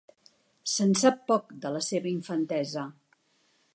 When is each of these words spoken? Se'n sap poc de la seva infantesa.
Se'n 0.75 0.95
sap 1.01 1.21
poc 1.31 1.53
de 1.65 1.73
la 1.75 1.81
seva 1.91 2.11
infantesa. 2.13 2.87